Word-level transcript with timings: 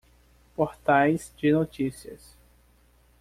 Portais 0.55 1.19
de 1.43 1.51
notícias. 1.51 2.35